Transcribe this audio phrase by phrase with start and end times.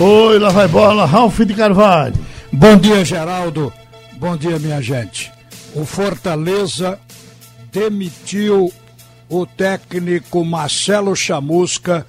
[0.00, 2.14] Oi, lá vai bola, Ralf de Carvalho.
[2.52, 3.72] Bom dia, Geraldo.
[4.12, 5.32] Bom dia, minha gente.
[5.74, 7.00] O Fortaleza
[7.72, 8.72] demitiu
[9.28, 12.06] o técnico Marcelo Chamusca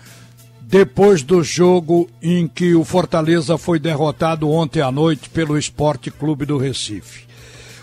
[0.62, 6.46] depois do jogo em que o Fortaleza foi derrotado ontem à noite pelo Esporte Clube
[6.46, 7.26] do Recife.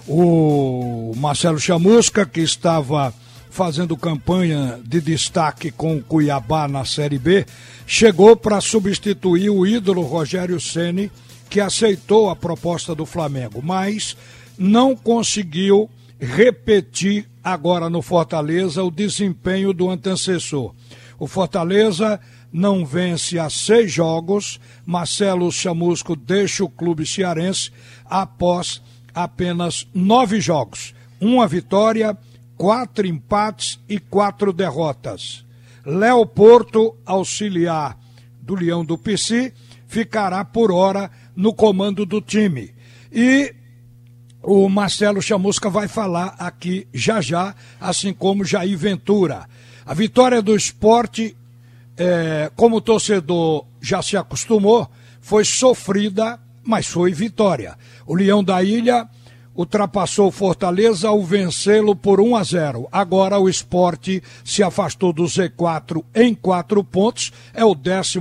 [0.06, 3.12] O Marcelo Chamusca, que estava
[3.56, 7.46] fazendo campanha de destaque com o Cuiabá na Série B,
[7.86, 11.10] chegou para substituir o ídolo Rogério Ceni,
[11.48, 14.14] que aceitou a proposta do Flamengo, mas
[14.58, 15.88] não conseguiu
[16.20, 20.74] repetir agora no Fortaleza o desempenho do antecessor.
[21.18, 22.20] O Fortaleza
[22.52, 24.60] não vence há seis jogos.
[24.84, 27.70] Marcelo Chamusco deixa o clube cearense
[28.04, 28.82] após
[29.14, 30.94] apenas nove jogos.
[31.18, 32.14] Uma vitória,
[32.56, 35.44] quatro empates e quatro derrotas.
[35.84, 37.96] Léo Porto, auxiliar
[38.40, 39.52] do Leão do PC,
[39.86, 42.74] ficará por hora no comando do time.
[43.12, 43.54] E
[44.42, 49.48] o Marcelo Chamusca vai falar aqui já já, assim como Jair Ventura.
[49.84, 51.36] A vitória do esporte,
[51.96, 57.76] é, como o torcedor já se acostumou, foi sofrida, mas foi vitória.
[58.06, 59.08] O Leão da Ilha
[59.56, 62.88] ultrapassou Fortaleza ao vencê-lo por 1 a 0.
[62.92, 68.20] Agora o esporte se afastou do Z4 em quatro pontos, é o 14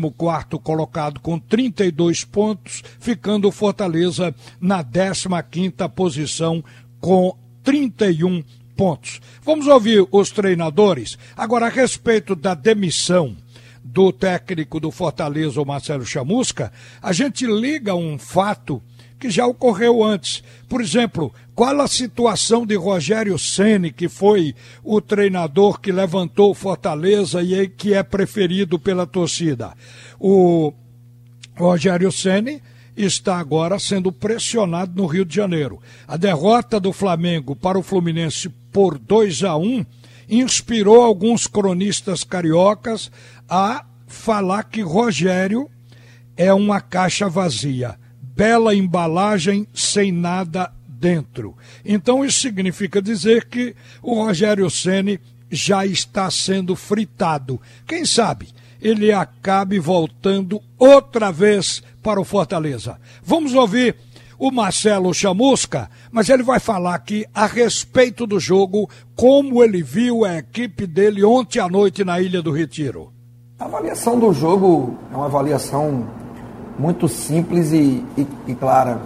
[0.63, 6.63] colocado com 32 pontos, ficando Fortaleza na 15 posição
[6.99, 8.43] com 31
[8.75, 9.19] pontos.
[9.43, 11.17] Vamos ouvir os treinadores.
[11.35, 13.35] Agora, a respeito da demissão
[13.83, 18.81] do técnico do Fortaleza, o Marcelo Chamusca, a gente liga um fato
[19.25, 20.43] que já ocorreu antes.
[20.69, 27.41] Por exemplo, qual a situação de Rogério Ceni, que foi o treinador que levantou Fortaleza
[27.41, 29.73] e que é preferido pela torcida?
[30.19, 30.71] O
[31.55, 32.61] Rogério Ceni
[32.95, 35.81] está agora sendo pressionado no Rio de Janeiro.
[36.07, 39.83] A derrota do Flamengo para o Fluminense por 2 a 1
[40.29, 43.11] inspirou alguns cronistas cariocas
[43.49, 45.67] a falar que Rogério
[46.37, 47.97] é uma caixa vazia
[48.35, 51.55] bela embalagem sem nada dentro.
[51.83, 55.19] Então isso significa dizer que o Rogério Ceni
[55.49, 57.61] já está sendo fritado.
[57.87, 58.49] Quem sabe
[58.81, 62.99] ele acabe voltando outra vez para o Fortaleza.
[63.23, 63.95] Vamos ouvir
[64.37, 70.25] o Marcelo Chamusca, mas ele vai falar aqui a respeito do jogo, como ele viu
[70.25, 73.11] a equipe dele ontem à noite na Ilha do Retiro.
[73.57, 76.07] A avaliação do jogo é uma avaliação
[76.77, 78.99] muito simples e, e, e clara.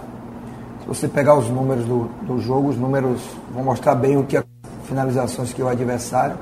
[0.82, 3.20] Se você pegar os números do, do jogo, os números
[3.52, 4.44] vão mostrar bem o que as
[4.84, 6.36] finalizações que o adversário.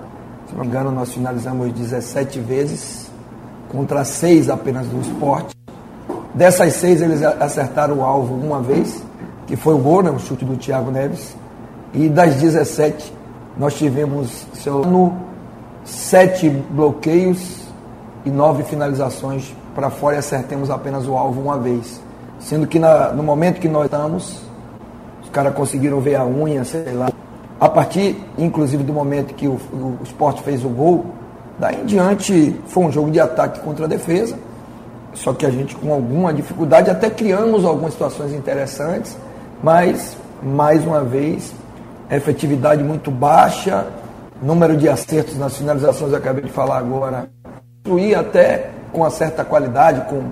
[0.48, 3.10] Se não me engano, nós finalizamos 17 vezes
[3.68, 5.58] contra 6 apenas do esporte.
[6.34, 9.02] Dessas seis, eles acertaram o alvo uma vez,
[9.46, 11.36] que foi o gol, né, o chute do Thiago Neves.
[11.92, 13.12] E das 17,
[13.56, 15.16] nós tivemos seu, no,
[15.84, 17.62] sete bloqueios
[18.24, 22.00] e nove finalizações para fora e acertemos apenas o alvo uma vez.
[22.40, 24.42] Sendo que na, no momento que nós estamos,
[25.22, 27.12] os caras conseguiram ver a unha, sei lá.
[27.60, 31.06] A partir, inclusive, do momento que o, o esporte fez o gol,
[31.60, 34.36] daí em diante foi um jogo de ataque contra a defesa.
[35.14, 39.16] Só que a gente, com alguma dificuldade, até criamos algumas situações interessantes,
[39.62, 41.54] mas, mais uma vez,
[42.10, 43.86] efetividade muito baixa,
[44.42, 47.30] número de acertos nas finalizações, eu acabei de falar agora,
[47.84, 50.22] fluir até com uma certa qualidade, com,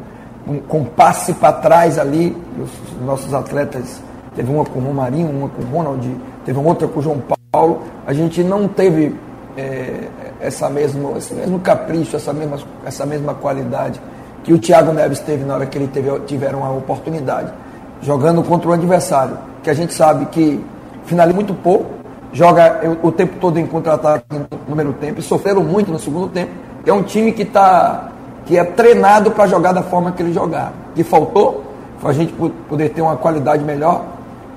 [0.47, 4.01] com, com passe para trás ali, os nossos atletas,
[4.35, 7.23] teve uma com o Romarinho, uma com o Ronald, teve outra com o João
[7.53, 9.15] Paulo, a gente não teve
[9.57, 10.09] é,
[10.41, 14.01] essa mesmo, esse mesmo capricho, essa mesma, essa mesma qualidade
[14.45, 17.53] que o Thiago Neves teve na hora que ele teve, tiveram a oportunidade,
[18.01, 20.65] jogando contra o adversário, que a gente sabe que
[21.05, 21.87] finaliza muito pouco,
[22.33, 26.53] joga o tempo todo em contra-ataque no primeiro tempo, e sofreram muito no segundo tempo.
[26.85, 28.13] É um time que está
[28.47, 30.73] que é treinado para jogar da forma que ele jogar.
[30.95, 31.67] E faltou
[31.99, 32.33] foi a gente
[32.69, 34.05] poder ter uma qualidade melhor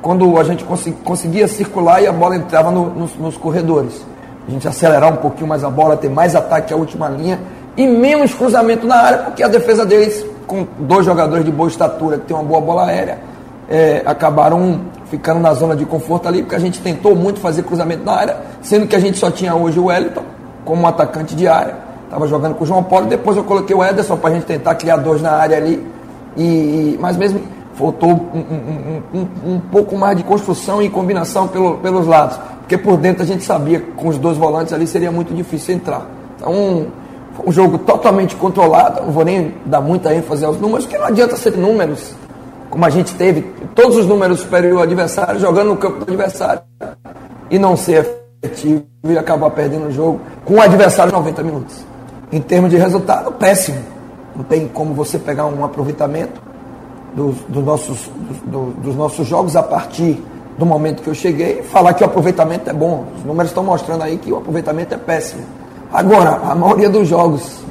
[0.02, 0.66] quando a gente
[1.04, 4.06] conseguia circular e a bola entrava no, nos, nos, corredores.
[4.48, 7.40] A gente acelerar um pouquinho mais a bola, ter mais ataque à última linha
[7.76, 12.18] e menos cruzamento na área, porque a defesa deles, com dois jogadores de boa estatura
[12.18, 13.20] que tem uma boa bola aérea,
[13.70, 18.04] é, acabaram ficando na zona de conforto ali, porque a gente tentou muito fazer cruzamento
[18.04, 20.24] na área, sendo que a gente só tinha hoje o Wellington
[20.66, 23.84] como um atacante de área Estava jogando com o João Paulo, depois eu coloquei o
[23.84, 25.86] Ederson para a gente tentar criar dois na área ali.
[26.36, 27.40] E, e mas mesmo
[27.76, 32.40] faltou um, um, um, um, pouco mais de construção e combinação pelo, pelos lados.
[32.62, 35.76] Porque por dentro a gente sabia que com os dois volantes ali seria muito difícil
[35.76, 36.08] entrar.
[36.36, 36.88] Então
[37.46, 41.38] um jogo totalmente controlado, não vou nem dar muita ênfase aos números, porque não adianta
[41.38, 42.14] ser números,
[42.72, 43.44] como a gente teve,
[43.76, 46.62] todos os números superiores ao adversário, jogando no campo do adversário,
[47.50, 51.90] e não ser efetivo e acabar perdendo o jogo com o adversário 90 minutos.
[52.32, 53.80] Em termos de resultado, péssimo.
[54.36, 56.40] Não tem como você pegar um aproveitamento
[57.16, 58.12] dos, dos nossos,
[58.46, 60.24] dos, dos nossos jogos a partir
[60.58, 63.06] do momento que eu cheguei falar que o aproveitamento é bom.
[63.18, 65.42] Os números estão mostrando aí que o aproveitamento é péssimo.
[65.92, 67.62] Agora, a maioria dos jogos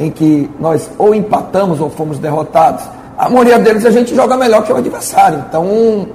[0.00, 2.84] em que nós ou empatamos ou fomos derrotados,
[3.16, 5.44] a maioria deles a gente joga melhor que o adversário.
[5.48, 6.08] Então,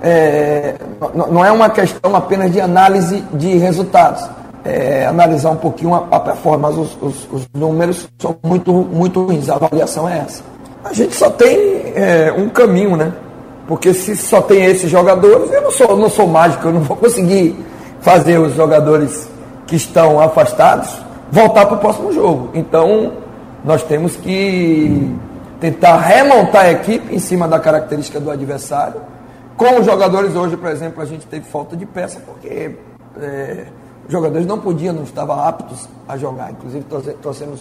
[0.00, 0.74] é,
[1.14, 4.28] não é uma questão apenas de análise de resultados.
[4.64, 9.48] É, analisar um pouquinho a, a performance, os, os, os, números são muito, muito ruins,
[9.48, 10.42] a avaliação é essa.
[10.84, 13.12] A gente só tem é, um caminho, né?
[13.66, 16.96] Porque se só tem esses jogadores, eu não sou, não sou mágico, eu não vou
[16.96, 17.56] conseguir
[18.00, 19.28] fazer os jogadores
[19.66, 22.50] que estão afastados voltar para o próximo jogo.
[22.54, 23.12] Então,
[23.64, 25.16] nós temos que
[25.60, 29.00] tentar remontar a equipe em cima da característica do adversário.
[29.56, 32.76] Com os jogadores hoje, por exemplo, a gente teve falta de peça porque
[33.20, 33.66] é,
[34.08, 36.50] jogadores não podiam, não estavam aptos a jogar.
[36.50, 36.84] Inclusive,
[37.20, 37.60] trouxemos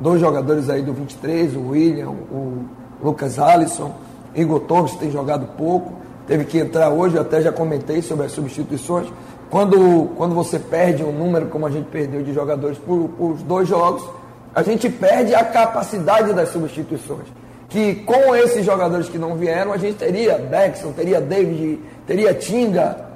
[0.00, 2.64] dois jogadores aí do 23, o William, o
[3.02, 3.92] Lucas Alisson
[4.36, 5.94] Igor Torres tem jogado pouco,
[6.26, 9.08] teve que entrar hoje, eu até já comentei sobre as substituições.
[9.48, 13.66] Quando, quando você perde um número, como a gente perdeu de jogadores por, por dois
[13.66, 14.06] jogos,
[14.54, 17.26] a gente perde a capacidade das substituições.
[17.68, 23.06] Que com esses jogadores que não vieram, a gente teria Beckson, teria David, teria Tinga,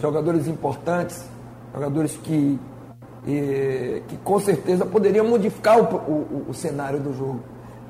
[0.00, 1.22] jogadores importantes,
[1.74, 2.58] jogadores que,
[3.26, 7.40] e, que com certeza poderiam modificar o, o, o cenário do jogo.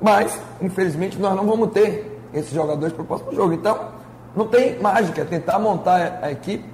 [0.01, 3.53] Mas, infelizmente, nós não vamos ter esses jogadores para o próximo jogo.
[3.53, 3.77] Então,
[4.35, 6.65] não tem mágica, é tentar montar a equipe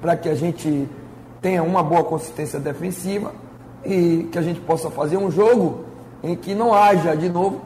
[0.00, 0.88] para que a gente
[1.40, 3.32] tenha uma boa consistência defensiva
[3.84, 5.84] e que a gente possa fazer um jogo
[6.22, 7.60] em que não haja de novo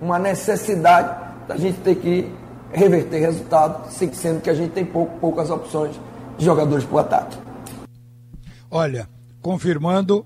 [0.00, 1.16] uma necessidade
[1.46, 2.32] da gente ter que
[2.72, 5.98] reverter resultado, sendo que a gente tem pouco, poucas opções
[6.36, 7.38] de jogadores para o ataque.
[8.70, 9.08] Olha,
[9.42, 10.24] confirmando,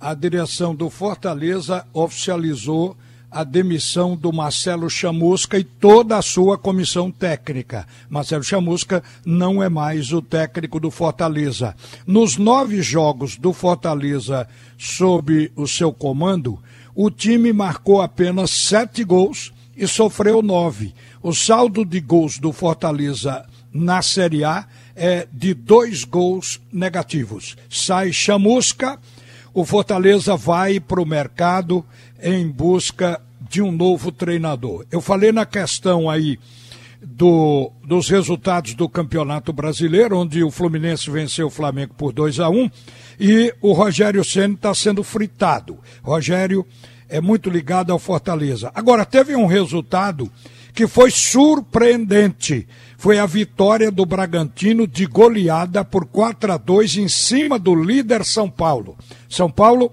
[0.00, 2.96] a direção do Fortaleza oficializou
[3.28, 7.84] a demissão do Marcelo Chamusca e toda a sua comissão técnica.
[8.08, 11.74] Marcelo Chamusca não é mais o técnico do Fortaleza.
[12.06, 14.46] Nos nove jogos do Fortaleza
[14.78, 16.60] sob o seu comando,
[16.94, 20.94] o time marcou apenas sete gols e sofreu nove.
[21.20, 24.64] O saldo de gols do Fortaleza na Série A
[24.96, 27.56] é de dois gols negativos.
[27.68, 28.98] Sai Chamusca
[29.54, 31.84] o Fortaleza vai para o mercado
[32.20, 34.84] em busca de um novo treinador.
[34.90, 36.40] Eu falei na questão aí
[37.00, 42.48] do, dos resultados do Campeonato Brasileiro, onde o Fluminense venceu o Flamengo por 2 a
[42.48, 42.68] 1
[43.20, 45.78] e o Rogério Ceni está sendo fritado.
[46.02, 46.66] Rogério
[47.08, 48.72] é muito ligado ao Fortaleza.
[48.74, 50.28] Agora, teve um resultado
[50.74, 52.66] que foi surpreendente.
[53.04, 58.24] Foi a vitória do Bragantino de goleada por 4 a 2 em cima do líder
[58.24, 58.96] São Paulo.
[59.28, 59.92] São Paulo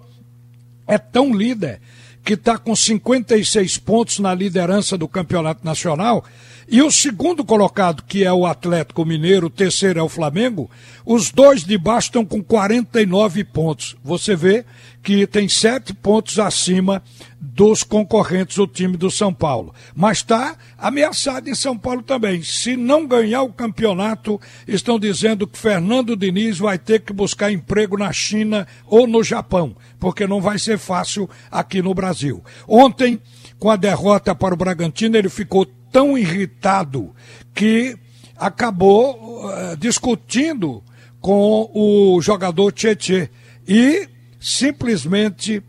[0.88, 1.81] é tão líder
[2.24, 6.24] que está com 56 pontos na liderança do Campeonato Nacional,
[6.69, 10.72] e o segundo colocado, que é o Atlético Mineiro, o terceiro é o Flamengo,
[11.06, 13.98] os dois de baixo estão com 49 pontos.
[14.02, 14.63] Você vê
[15.03, 17.01] que tem sete pontos acima
[17.39, 19.74] dos concorrentes do time do São Paulo.
[19.95, 22.44] Mas está ameaçado em São Paulo também.
[22.44, 27.98] Se não ganhar o campeonato, estão dizendo que Fernando Diniz vai ter que buscar emprego
[27.98, 32.43] na China ou no Japão, porque não vai ser fácil aqui no Brasil.
[32.67, 33.20] Ontem,
[33.58, 37.13] com a derrota para o Bragantino, ele ficou tão irritado
[37.53, 37.98] que
[38.38, 40.84] acabou uh, discutindo
[41.20, 43.29] com o jogador Tietê
[43.67, 44.08] e
[44.41, 45.63] simplesmente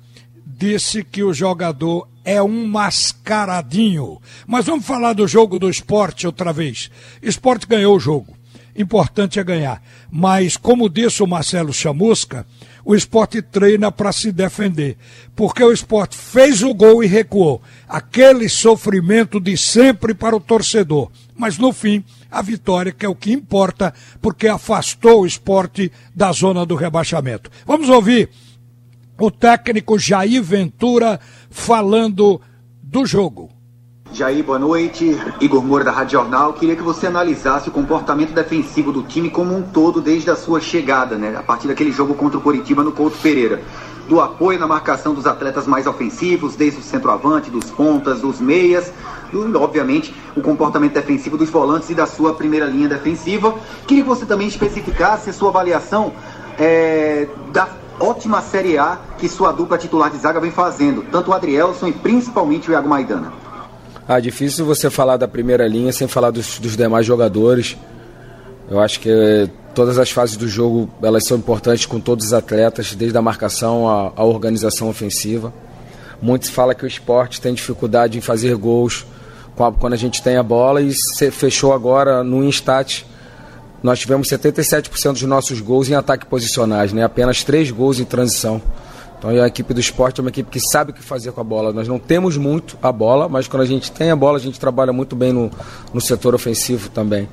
[0.44, 4.20] disse que o jogador é um mascaradinho.
[4.46, 6.90] Mas vamos falar do jogo do esporte outra vez.
[7.22, 8.34] Esporte ganhou o jogo.
[8.74, 9.82] Importante é ganhar.
[10.10, 12.46] Mas, como disse o Marcelo Chamusca,
[12.84, 14.96] o esporte treina para se defender.
[15.36, 17.60] Porque o esporte fez o gol e recuou.
[17.86, 21.10] Aquele sofrimento de sempre para o torcedor.
[21.36, 26.32] Mas no fim, a vitória, que é o que importa, porque afastou o esporte da
[26.32, 27.50] zona do rebaixamento.
[27.66, 28.30] Vamos ouvir
[29.24, 32.40] o técnico Jair Ventura falando
[32.82, 33.50] do jogo.
[34.12, 35.16] Jair, boa noite.
[35.40, 36.54] Igor Moura da Rádio Jornal.
[36.54, 40.60] Queria que você analisasse o comportamento defensivo do time como um todo desde a sua
[40.60, 41.36] chegada, né?
[41.36, 43.62] A partir daquele jogo contra o Coritiba no Couto Pereira.
[44.08, 48.92] Do apoio na marcação dos atletas mais ofensivos, desde o centroavante, dos pontas, dos meias,
[49.30, 53.54] do, obviamente, o comportamento defensivo dos volantes e da sua primeira linha defensiva.
[53.86, 56.12] Queria que você também especificasse a sua avaliação
[56.58, 61.34] é, da ótima Série A que sua dupla titular de zaga vem fazendo, tanto o
[61.34, 63.32] Adrielson e principalmente o Iago Maidana.
[64.08, 67.76] Ah, difícil você falar da primeira linha sem falar dos, dos demais jogadores.
[68.68, 72.94] Eu acho que todas as fases do jogo elas são importantes com todos os atletas,
[72.94, 75.52] desde a marcação à, à organização ofensiva.
[76.20, 79.06] Muitos falam que o esporte tem dificuldade em fazer gols
[79.78, 80.92] quando a gente tem a bola e
[81.30, 83.04] fechou agora no instat.
[83.82, 87.02] Nós tivemos 77% dos nossos gols em ataque posicionais, né?
[87.02, 88.62] apenas 3 gols em transição.
[89.18, 91.44] Então a equipe do esporte é uma equipe que sabe o que fazer com a
[91.44, 91.72] bola.
[91.72, 94.58] Nós não temos muito a bola, mas quando a gente tem a bola, a gente
[94.58, 95.50] trabalha muito bem no,
[95.94, 97.28] no setor ofensivo também.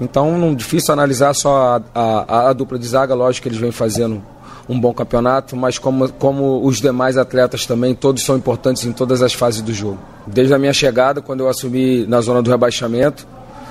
[0.00, 3.70] Então, não difícil analisar só a, a, a, dupla de zaga, lógico que eles vêm
[3.70, 4.22] fazendo
[4.68, 9.22] um bom campeonato, mas como, como os demais atletas também, todos são importantes em todas
[9.22, 9.98] as fases do jogo.
[10.26, 13.26] Desde a minha chegada, quando eu assumi na zona do rebaixamento,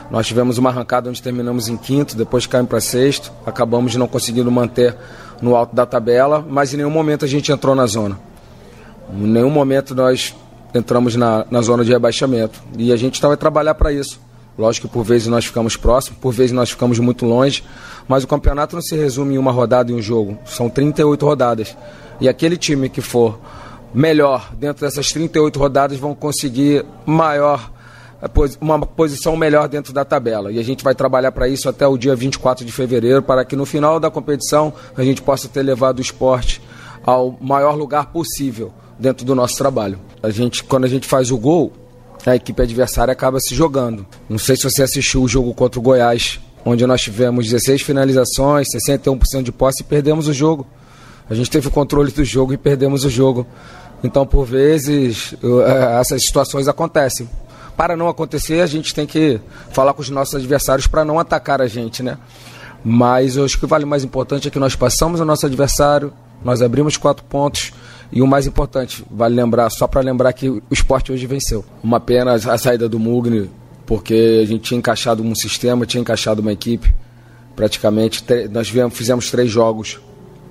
[0.10, 4.52] nós tivemos uma arrancada onde terminamos em quinto, depois caímos para sexto, acabamos não conseguindo
[4.52, 4.96] manter
[5.42, 8.18] no alto da tabela, mas em nenhum momento a gente entrou na zona.
[9.14, 10.36] Em nenhum momento nós
[10.74, 12.62] entramos na, na zona de rebaixamento.
[12.78, 14.20] E a gente vai trabalhar para isso.
[14.58, 17.64] Lógico que por vezes nós ficamos próximos, por vezes nós ficamos muito longe,
[18.08, 20.38] mas o campeonato não se resume em uma rodada e um jogo.
[20.46, 21.76] São 38 rodadas.
[22.22, 23.38] E aquele time que for
[23.94, 27.72] melhor dentro dessas 38 rodadas vão conseguir maior
[28.60, 30.52] uma posição melhor dentro da tabela.
[30.52, 33.56] E a gente vai trabalhar para isso até o dia 24 de fevereiro, para que
[33.56, 36.62] no final da competição a gente possa ter levado o esporte
[37.06, 40.00] ao maior lugar possível dentro do nosso trabalho.
[40.24, 41.72] A gente, quando a gente faz o gol,
[42.26, 44.06] a equipe adversária acaba se jogando.
[44.28, 48.68] Não sei se você assistiu o jogo contra o Goiás, onde nós tivemos 16 finalizações,
[48.74, 50.66] 61% de posse e perdemos o jogo.
[51.30, 53.46] A gente teve o controle do jogo e perdemos o jogo.
[54.04, 57.28] Então, por vezes, é, essas situações acontecem
[57.76, 59.40] para não acontecer, a gente tem que
[59.72, 62.18] falar com os nossos adversários para não atacar a gente, né?
[62.84, 66.14] Mas eu acho que o vale mais importante é que nós passamos o nosso adversário,
[66.44, 67.74] nós abrimos quatro pontos
[68.12, 71.66] e o mais importante, vale lembrar, só para lembrar que o esporte hoje venceu.
[71.84, 73.50] Uma pena a saída do Mugni,
[73.86, 76.94] porque a gente tinha encaixado um sistema, tinha encaixado uma equipe.
[77.56, 80.00] Praticamente, nós fizemos três jogos.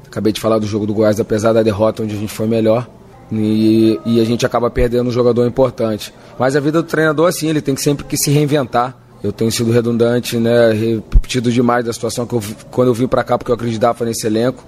[0.07, 2.89] Acabei de falar do jogo do Goiás, apesar da derrota, onde a gente foi melhor.
[3.33, 6.13] E, e, a gente acaba perdendo um jogador importante.
[6.39, 8.97] Mas a vida do treinador, assim, ele tem que sempre que se reinventar.
[9.23, 13.25] Eu tenho sido redundante, né, repetido demais da situação que eu, quando eu vim para
[13.25, 14.63] cá, porque eu acreditava nesse elenco.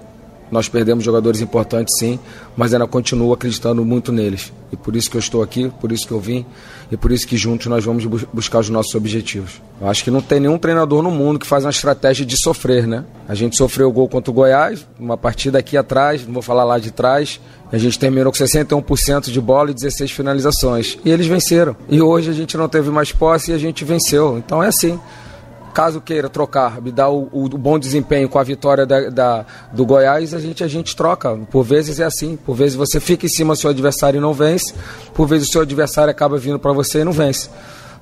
[0.51, 2.19] Nós perdemos jogadores importantes, sim,
[2.55, 4.53] mas ainda continuo acreditando muito neles.
[4.71, 6.45] E por isso que eu estou aqui, por isso que eu vim
[6.91, 9.61] e por isso que juntos nós vamos buscar os nossos objetivos.
[9.79, 12.87] Eu acho que não tem nenhum treinador no mundo que faz uma estratégia de sofrer,
[12.87, 13.03] né?
[13.27, 16.63] A gente sofreu o gol contra o Goiás, uma partida aqui atrás, não vou falar
[16.63, 17.39] lá de trás.
[17.71, 20.97] A gente terminou com 61% de bola e 16 finalizações.
[21.03, 21.75] E eles venceram.
[21.89, 24.37] E hoje a gente não teve mais posse e a gente venceu.
[24.37, 24.97] Então é assim
[25.77, 29.85] caso queira trocar, me dar o, o, bom desempenho com a vitória da, da, do
[29.85, 31.37] Goiás, a gente, a gente troca.
[31.51, 32.35] Por vezes é assim.
[32.35, 34.73] Por vezes você fica em cima do seu adversário e não vence.
[35.13, 37.47] Por vezes o seu adversário acaba vindo para você e não vence.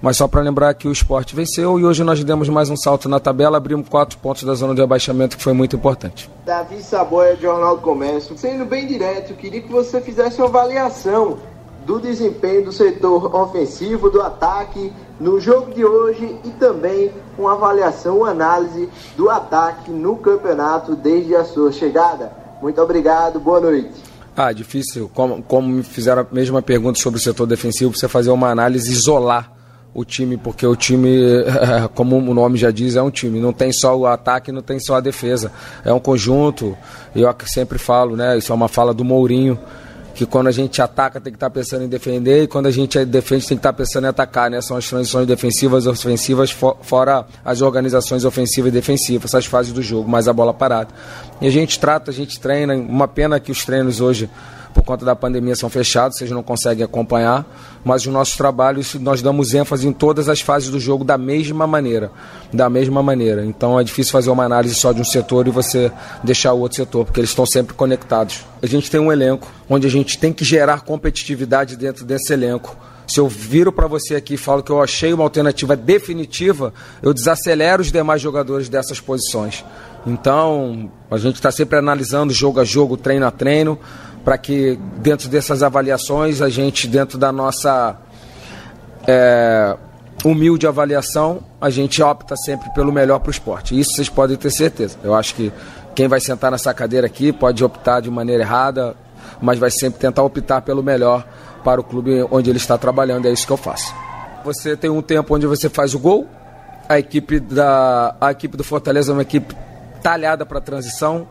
[0.02, 3.10] Mas só para lembrar que o esporte venceu e hoje nós demos mais um salto
[3.10, 6.32] na tabela, abrimos quatro pontos da zona de abaixamento, que foi muito importante.
[6.46, 8.38] Davi Saboia, Jornal do Comércio.
[8.38, 11.40] Sendo bem direto, queria que você fizesse uma avaliação
[11.86, 18.18] do desempenho do setor ofensivo, do ataque no jogo de hoje e também uma avaliação,
[18.18, 22.32] uma análise do ataque no campeonato desde a sua chegada.
[22.62, 23.92] Muito obrigado, boa noite.
[24.36, 25.10] Ah, difícil.
[25.14, 28.92] Como, como me fizeram a mesma pergunta sobre o setor defensivo, você fazer uma análise
[28.92, 29.52] isolar
[29.94, 31.18] o time, porque o time,
[31.96, 33.40] como o nome já diz, é um time.
[33.40, 35.52] Não tem só o ataque, não tem só a defesa.
[35.86, 36.76] É um conjunto.
[37.16, 38.38] Eu sempre falo, né?
[38.38, 39.58] Isso é uma fala do Mourinho
[40.16, 42.72] que quando a gente ataca tem que estar tá pensando em defender e quando a
[42.72, 44.62] gente defende tem que estar tá pensando em atacar, né?
[44.62, 46.50] São as transições defensivas, ofensivas,
[46.82, 50.90] fora as organizações ofensivas e defensivas, essas fases do jogo, mais a bola parada.
[51.42, 54.30] E a gente trata, a gente treina, uma pena que os treinos hoje
[54.76, 57.46] por conta da pandemia são fechados, vocês não conseguem acompanhar,
[57.82, 61.66] mas os nossos trabalhos nós damos ênfase em todas as fases do jogo da mesma
[61.66, 62.12] maneira,
[62.52, 63.46] da mesma maneira.
[63.46, 65.90] Então é difícil fazer uma análise só de um setor e você
[66.22, 68.44] deixar o outro setor, porque eles estão sempre conectados.
[68.62, 72.76] A gente tem um elenco onde a gente tem que gerar competitividade dentro desse elenco.
[73.08, 77.14] Se eu viro para você aqui e falo que eu achei uma alternativa definitiva, eu
[77.14, 79.64] desacelero os demais jogadores dessas posições.
[80.06, 83.80] Então, a gente está sempre analisando jogo a jogo, treino a treino,
[84.26, 87.96] para que dentro dessas avaliações a gente, dentro da nossa
[89.08, 89.78] é,
[90.26, 93.80] humilde avaliação, a gente opta sempre pelo melhor para o esporte.
[93.80, 94.98] Isso vocês podem ter certeza.
[95.04, 95.54] Eu acho que
[95.94, 98.96] quem vai sentar nessa cadeira aqui pode optar de maneira errada,
[99.40, 101.24] mas vai sempre tentar optar pelo melhor
[101.64, 103.28] para o clube onde ele está trabalhando.
[103.28, 103.94] É isso que eu faço.
[104.44, 106.28] Você tem um tempo onde você faz o gol.
[106.90, 109.56] A equipe da a equipe do Fortaleza é uma equipe
[110.02, 111.28] talhada para transição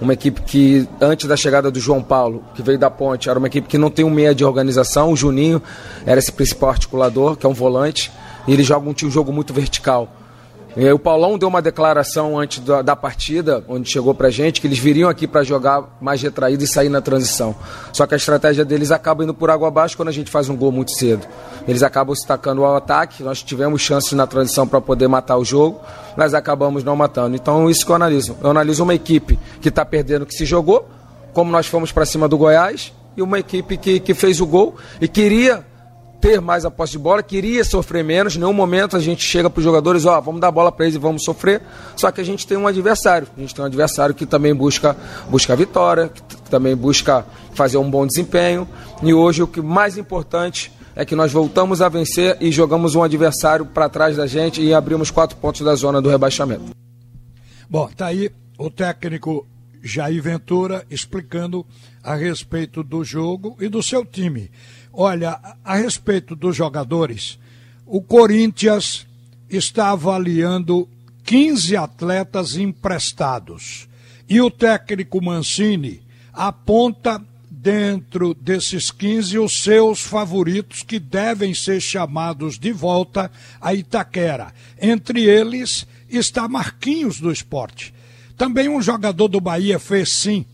[0.00, 3.48] uma equipe que, antes da chegada do João Paulo, que veio da ponte, era uma
[3.48, 5.12] equipe que não tem um meia de organização.
[5.12, 5.60] O Juninho
[6.06, 8.12] era esse principal articulador, que é um volante,
[8.46, 10.08] e ele joga um, um jogo muito vertical.
[10.80, 14.66] E o Paulão deu uma declaração antes da, da partida, onde chegou pra gente, que
[14.68, 17.52] eles viriam aqui para jogar mais retraído e sair na transição.
[17.92, 20.56] Só que a estratégia deles acaba indo por água abaixo quando a gente faz um
[20.56, 21.26] gol muito cedo.
[21.66, 25.44] Eles acabam se tacando ao ataque, nós tivemos chances na transição para poder matar o
[25.44, 25.80] jogo,
[26.16, 27.34] mas acabamos não matando.
[27.34, 28.36] Então, isso que eu analiso.
[28.40, 30.88] Eu analiso uma equipe que está perdendo, que se jogou,
[31.32, 34.76] como nós fomos para cima do Goiás, e uma equipe que, que fez o gol
[35.00, 35.66] e queria
[36.20, 38.36] ter mais a posse de bola, queria sofrer menos.
[38.36, 40.96] Em nenhum momento a gente chega para os jogadores, ó, vamos dar bola para eles
[40.96, 41.62] e vamos sofrer.
[41.96, 43.28] Só que a gente tem um adversário.
[43.36, 44.96] A gente tem um adversário que também busca,
[45.28, 48.68] busca a vitória, que também busca fazer um bom desempenho.
[49.02, 53.02] E hoje o que mais importante é que nós voltamos a vencer e jogamos um
[53.02, 56.72] adversário para trás da gente e abrimos quatro pontos da zona do rebaixamento.
[57.70, 59.46] Bom, tá aí o técnico
[59.88, 61.66] Jair Ventura explicando
[62.02, 64.50] a respeito do jogo e do seu time.
[64.92, 67.38] Olha, a respeito dos jogadores,
[67.86, 69.06] o Corinthians
[69.48, 70.88] está avaliando
[71.24, 73.88] 15 atletas emprestados.
[74.28, 76.02] E o técnico Mancini
[76.32, 83.30] aponta dentro desses 15 os seus favoritos que devem ser chamados de volta
[83.60, 84.54] a Itaquera.
[84.80, 87.92] Entre eles está Marquinhos do esporte.
[88.38, 90.46] Também um jogador do Bahia fez sim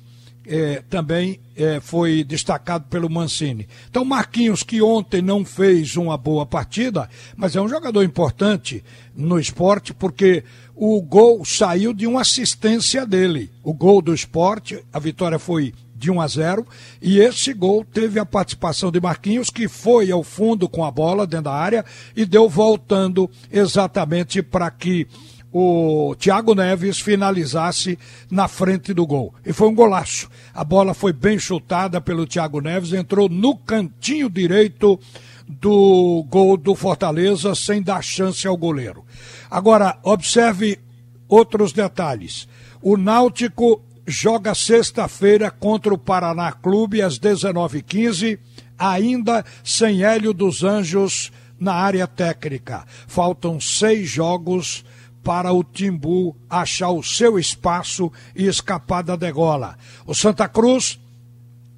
[0.46, 3.66] é, também é, foi destacado pelo Mancini.
[3.88, 9.38] Então, Marquinhos, que ontem não fez uma boa partida, mas é um jogador importante no
[9.38, 13.50] esporte, porque o gol saiu de uma assistência dele.
[13.62, 16.66] O gol do esporte, a vitória foi de 1 a 0
[17.00, 21.26] e esse gol teve a participação de Marquinhos que foi ao fundo com a bola
[21.26, 25.06] dentro da área e deu voltando exatamente para que
[25.56, 27.96] o Thiago Neves finalizasse
[28.28, 29.32] na frente do gol.
[29.46, 30.28] E foi um golaço.
[30.52, 34.98] A bola foi bem chutada pelo Thiago Neves, entrou no cantinho direito
[35.46, 39.04] do gol do Fortaleza sem dar chance ao goleiro.
[39.48, 40.80] Agora, observe
[41.28, 42.48] outros detalhes.
[42.82, 48.40] O Náutico joga sexta-feira contra o Paraná Clube às 19h15,
[48.76, 52.84] ainda sem Hélio dos Anjos na área técnica.
[53.06, 54.84] Faltam seis jogos
[55.24, 59.76] para o Timbu achar o seu espaço e escapar da degola.
[60.06, 61.00] O Santa Cruz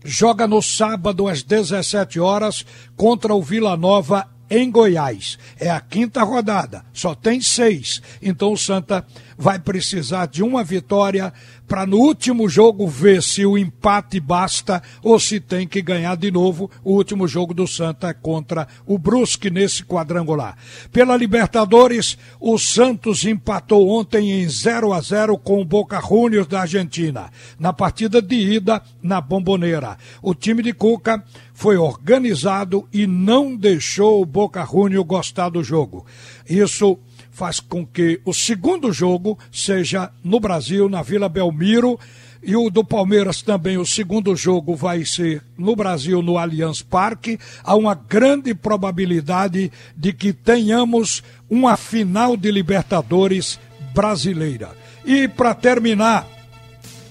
[0.05, 5.39] joga no sábado às 17 horas contra o Vila Nova em Goiás.
[5.59, 8.03] É a quinta rodada, só tem seis.
[8.21, 9.07] Então o Santa
[9.37, 11.33] vai precisar de uma vitória
[11.69, 16.31] para no último jogo ver se o empate basta ou se tem que ganhar de
[16.31, 20.57] novo o último jogo do Santa contra o Brusque nesse quadrangular.
[20.93, 26.61] Pela Libertadores, o Santos empatou ontem em 0 a 0 com o Boca Juniors da
[26.63, 29.99] Argentina, na partida de ida na Bomboneira.
[30.23, 31.23] O time de Cuca
[31.53, 36.07] foi organizado e não deixou o Boca Juniors gostar do jogo.
[36.49, 36.99] Isso
[37.37, 42.01] faz com que o segundo jogo seja no Brasil, na Vila Belmiro.
[42.43, 47.39] E o do Palmeiras também, o segundo jogo vai ser no Brasil, no Allianz Parque.
[47.63, 53.61] Há uma grande probabilidade de que tenhamos uma final de Libertadores
[53.95, 54.71] brasileira.
[55.05, 56.27] E para terminar,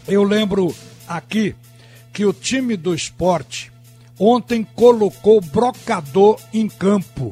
[0.07, 0.73] eu lembro
[1.07, 1.53] aqui
[2.11, 3.71] que o time do esporte
[4.17, 7.29] ontem colocou Brocador em campo.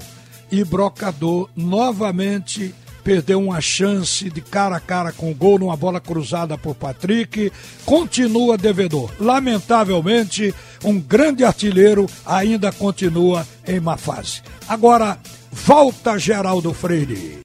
[0.52, 6.00] E Brocador novamente perdeu uma chance de cara a cara com o gol numa bola
[6.00, 7.52] cruzada por Patrick,
[7.86, 9.12] continua devedor.
[9.20, 14.42] Lamentavelmente, um grande artilheiro ainda continua em má fase.
[14.68, 15.18] Agora,
[15.52, 17.42] volta Geraldo Freire.